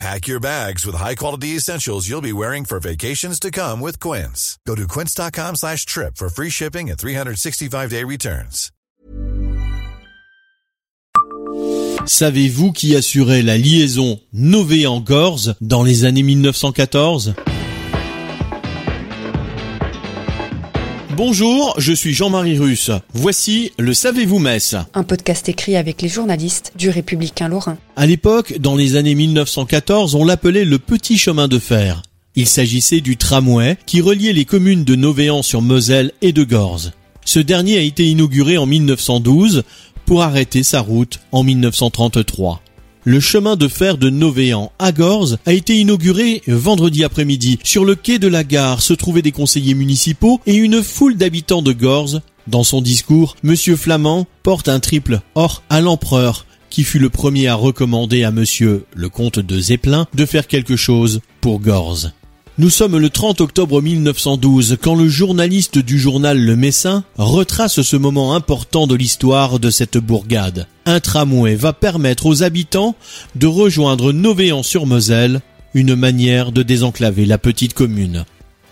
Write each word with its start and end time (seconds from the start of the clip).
Pack 0.00 0.26
your 0.26 0.40
bags 0.40 0.84
with 0.84 0.96
high-quality 0.96 1.56
essentials 1.56 2.08
you'll 2.08 2.20
be 2.20 2.32
wearing 2.32 2.64
for 2.64 2.80
vacations 2.80 3.38
to 3.38 3.50
come 3.50 3.80
with 3.80 4.00
Quince. 4.00 4.58
Go 4.66 4.74
to 4.74 4.88
quince.com 4.88 5.54
slash 5.56 5.86
trip 5.86 6.16
for 6.16 6.28
free 6.28 6.50
shipping 6.50 6.90
and 6.90 6.98
365-day 6.98 8.02
returns. 8.04 8.70
Savez-vous 12.06 12.72
qui 12.72 12.96
assurait 12.96 13.42
la 13.42 13.56
liaison 13.56 14.20
Novéan-Gorze 14.34 15.54
dans 15.62 15.82
les 15.82 16.04
années 16.04 16.22
1914 16.22 17.34
Bonjour, 21.16 21.74
je 21.78 21.92
suis 21.92 22.12
Jean-Marie 22.12 22.58
Russe. 22.58 22.90
Voici 23.12 23.70
le 23.78 23.94
Savez-vous 23.94 24.40
Metz 24.40 24.74
Un 24.94 25.04
podcast 25.04 25.48
écrit 25.48 25.76
avec 25.76 26.02
les 26.02 26.08
journalistes 26.08 26.72
du 26.74 26.90
Républicain 26.90 27.46
Lorrain. 27.46 27.78
À 27.94 28.04
l'époque, 28.04 28.58
dans 28.58 28.74
les 28.74 28.96
années 28.96 29.14
1914, 29.14 30.16
on 30.16 30.24
l'appelait 30.24 30.64
le 30.64 30.80
petit 30.80 31.16
chemin 31.16 31.46
de 31.46 31.60
fer. 31.60 32.02
Il 32.34 32.48
s'agissait 32.48 33.00
du 33.00 33.16
tramway 33.16 33.78
qui 33.86 34.00
reliait 34.00 34.32
les 34.32 34.44
communes 34.44 34.82
de 34.82 34.96
Novéan 34.96 35.42
sur 35.42 35.62
Moselle 35.62 36.10
et 36.20 36.32
de 36.32 36.42
Gorze. 36.42 36.92
Ce 37.24 37.38
dernier 37.38 37.78
a 37.78 37.82
été 37.82 38.04
inauguré 38.08 38.58
en 38.58 38.66
1912 38.66 39.62
pour 40.06 40.22
arrêter 40.22 40.64
sa 40.64 40.80
route 40.80 41.20
en 41.30 41.44
1933 41.44 42.60
le 43.04 43.20
chemin 43.20 43.56
de 43.56 43.68
fer 43.68 43.98
de 43.98 44.10
Novéan 44.10 44.72
à 44.78 44.90
Gorze 44.90 45.38
a 45.46 45.52
été 45.52 45.76
inauguré 45.76 46.42
vendredi 46.46 47.04
après-midi. 47.04 47.58
Sur 47.62 47.84
le 47.84 47.94
quai 47.94 48.18
de 48.18 48.28
la 48.28 48.44
gare 48.44 48.80
se 48.80 48.94
trouvaient 48.94 49.22
des 49.22 49.32
conseillers 49.32 49.74
municipaux 49.74 50.40
et 50.46 50.54
une 50.54 50.82
foule 50.82 51.16
d'habitants 51.16 51.62
de 51.62 51.72
Gorze. 51.72 52.22
Dans 52.46 52.64
son 52.64 52.80
discours, 52.80 53.36
Monsieur 53.42 53.76
Flamand 53.76 54.26
porte 54.42 54.68
un 54.68 54.80
triple 54.80 55.20
or 55.34 55.62
à 55.70 55.80
l'empereur 55.80 56.46
qui 56.70 56.82
fut 56.82 56.98
le 56.98 57.10
premier 57.10 57.46
à 57.46 57.54
recommander 57.54 58.24
à 58.24 58.30
monsieur 58.30 58.84
le 58.94 59.08
comte 59.08 59.38
de 59.38 59.60
Zeppelin 59.60 60.06
de 60.14 60.26
faire 60.26 60.46
quelque 60.46 60.76
chose 60.76 61.20
pour 61.40 61.60
Gorze. 61.60 62.12
Nous 62.56 62.70
sommes 62.70 62.98
le 62.98 63.10
30 63.10 63.40
octobre 63.40 63.82
1912 63.82 64.76
quand 64.80 64.94
le 64.94 65.08
journaliste 65.08 65.78
du 65.78 65.98
journal 65.98 66.38
Le 66.38 66.54
Messin 66.54 67.02
retrace 67.16 67.82
ce 67.82 67.96
moment 67.96 68.36
important 68.36 68.86
de 68.86 68.94
l'histoire 68.94 69.58
de 69.58 69.70
cette 69.70 69.98
bourgade. 69.98 70.68
Un 70.86 71.00
tramway 71.00 71.56
va 71.56 71.72
permettre 71.72 72.26
aux 72.26 72.44
habitants 72.44 72.94
de 73.34 73.48
rejoindre 73.48 74.12
Novéan-sur-Moselle, 74.12 75.40
une 75.74 75.96
manière 75.96 76.52
de 76.52 76.62
désenclaver 76.62 77.26
la 77.26 77.38
petite 77.38 77.74
commune. 77.74 78.24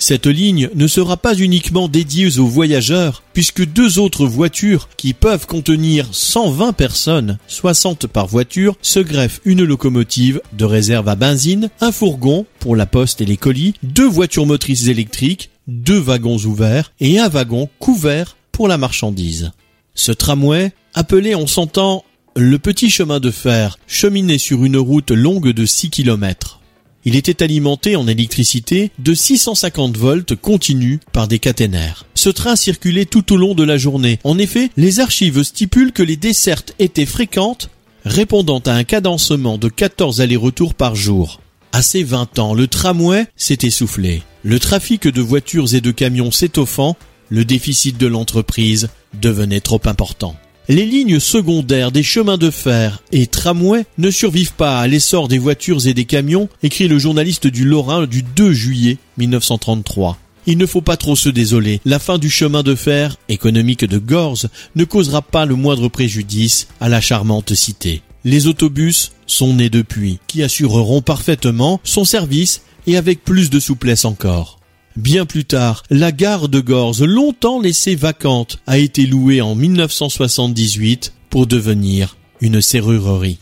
Cette 0.00 0.26
ligne 0.26 0.70
ne 0.74 0.86
sera 0.86 1.18
pas 1.18 1.34
uniquement 1.34 1.86
dédiée 1.86 2.38
aux 2.38 2.46
voyageurs, 2.46 3.22
puisque 3.34 3.66
deux 3.66 3.98
autres 3.98 4.24
voitures 4.24 4.88
qui 4.96 5.12
peuvent 5.12 5.46
contenir 5.46 6.08
120 6.10 6.72
personnes, 6.72 7.38
60 7.48 8.06
par 8.06 8.26
voiture, 8.26 8.76
se 8.80 8.98
greffent 8.98 9.42
une 9.44 9.62
locomotive 9.62 10.40
de 10.54 10.64
réserve 10.64 11.06
à 11.06 11.16
benzine, 11.16 11.68
un 11.82 11.92
fourgon 11.92 12.46
pour 12.60 12.76
la 12.76 12.86
poste 12.86 13.20
et 13.20 13.26
les 13.26 13.36
colis, 13.36 13.74
deux 13.82 14.08
voitures 14.08 14.46
motrices 14.46 14.86
électriques, 14.86 15.50
deux 15.68 15.98
wagons 15.98 16.38
ouverts 16.46 16.92
et 16.98 17.18
un 17.18 17.28
wagon 17.28 17.68
couvert 17.78 18.38
pour 18.52 18.68
la 18.68 18.78
marchandise. 18.78 19.52
Ce 19.94 20.12
tramway, 20.12 20.72
appelé 20.94 21.34
on 21.34 21.46
s'entend 21.46 22.06
le 22.34 22.58
petit 22.58 22.88
chemin 22.88 23.20
de 23.20 23.30
fer, 23.30 23.78
cheminait 23.86 24.38
sur 24.38 24.64
une 24.64 24.78
route 24.78 25.10
longue 25.10 25.50
de 25.50 25.66
6 25.66 25.90
kilomètres. 25.90 26.59
Il 27.04 27.16
était 27.16 27.42
alimenté 27.42 27.96
en 27.96 28.06
électricité 28.06 28.90
de 28.98 29.14
650 29.14 29.96
volts 29.96 30.34
continus 30.34 31.00
par 31.12 31.28
des 31.28 31.38
caténaires. 31.38 32.04
Ce 32.14 32.28
train 32.28 32.56
circulait 32.56 33.06
tout 33.06 33.32
au 33.32 33.36
long 33.36 33.54
de 33.54 33.64
la 33.64 33.78
journée. 33.78 34.18
En 34.22 34.36
effet, 34.36 34.70
les 34.76 35.00
archives 35.00 35.42
stipulent 35.42 35.92
que 35.92 36.02
les 36.02 36.16
dessertes 36.16 36.74
étaient 36.78 37.06
fréquentes, 37.06 37.70
répondant 38.04 38.60
à 38.66 38.72
un 38.72 38.84
cadencement 38.84 39.56
de 39.56 39.68
14 39.68 40.20
allers-retours 40.20 40.74
par 40.74 40.94
jour. 40.94 41.40
À 41.72 41.82
ces 41.82 42.02
20 42.02 42.38
ans, 42.38 42.52
le 42.52 42.66
tramway 42.66 43.26
s'est 43.36 43.58
essoufflé. 43.62 44.22
Le 44.42 44.58
trafic 44.58 45.08
de 45.08 45.22
voitures 45.22 45.74
et 45.74 45.80
de 45.80 45.92
camions 45.92 46.30
s'étoffant, 46.30 46.96
le 47.30 47.44
déficit 47.44 47.96
de 47.96 48.08
l'entreprise 48.08 48.88
devenait 49.20 49.60
trop 49.60 49.80
important. 49.86 50.36
Les 50.68 50.86
lignes 50.86 51.18
secondaires 51.18 51.90
des 51.90 52.02
chemins 52.02 52.38
de 52.38 52.50
fer 52.50 53.02
et 53.10 53.26
tramways 53.26 53.86
ne 53.98 54.10
survivent 54.10 54.54
pas 54.54 54.78
à 54.78 54.86
l'essor 54.86 55.26
des 55.26 55.38
voitures 55.38 55.86
et 55.86 55.94
des 55.94 56.04
camions, 56.04 56.48
écrit 56.62 56.86
le 56.86 56.98
journaliste 56.98 57.46
du 57.46 57.64
Lorrain 57.64 58.06
du 58.06 58.22
2 58.22 58.52
juillet 58.52 58.98
1933. 59.16 60.16
Il 60.46 60.58
ne 60.58 60.66
faut 60.66 60.80
pas 60.80 60.96
trop 60.96 61.16
se 61.16 61.28
désoler. 61.28 61.80
La 61.84 61.98
fin 61.98 62.18
du 62.18 62.30
chemin 62.30 62.62
de 62.62 62.74
fer 62.74 63.16
économique 63.28 63.84
de 63.84 63.98
Gorze 63.98 64.48
ne 64.76 64.84
causera 64.84 65.22
pas 65.22 65.44
le 65.44 65.54
moindre 65.54 65.88
préjudice 65.88 66.68
à 66.80 66.88
la 66.88 67.00
charmante 67.00 67.54
cité. 67.54 68.02
Les 68.24 68.46
autobus 68.46 69.12
sont 69.26 69.54
nés 69.54 69.70
depuis, 69.70 70.18
qui 70.26 70.42
assureront 70.42 71.02
parfaitement 71.02 71.80
son 71.84 72.04
service 72.04 72.62
et 72.86 72.96
avec 72.96 73.24
plus 73.24 73.50
de 73.50 73.58
souplesse 73.58 74.04
encore. 74.04 74.59
Bien 74.96 75.24
plus 75.24 75.44
tard, 75.44 75.84
la 75.88 76.10
gare 76.10 76.48
de 76.48 76.58
Gorze, 76.58 77.04
longtemps 77.04 77.60
laissée 77.60 77.94
vacante, 77.94 78.58
a 78.66 78.76
été 78.76 79.06
louée 79.06 79.40
en 79.40 79.54
1978 79.54 81.14
pour 81.30 81.46
devenir 81.46 82.16
une 82.40 82.60
serrurerie. 82.60 83.38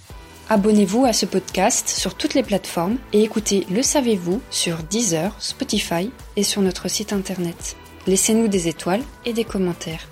Abonnez-vous 0.50 1.06
à 1.06 1.14
ce 1.14 1.24
podcast 1.24 1.88
sur 1.88 2.14
toutes 2.14 2.34
les 2.34 2.42
plateformes 2.42 2.98
et 3.14 3.22
écoutez 3.22 3.66
Le 3.70 3.82
Savez-vous 3.82 4.42
sur 4.50 4.82
Deezer, 4.82 5.34
Spotify 5.38 6.10
et 6.36 6.42
sur 6.42 6.60
notre 6.60 6.88
site 6.88 7.14
internet. 7.14 7.76
Laissez-nous 8.06 8.48
des 8.48 8.68
étoiles 8.68 9.02
et 9.24 9.32
des 9.32 9.44
commentaires. 9.44 10.06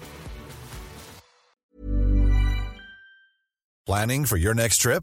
Planning 3.86 4.24
for 4.24 4.38
your 4.38 4.54
next 4.54 4.80
trip? 4.80 5.02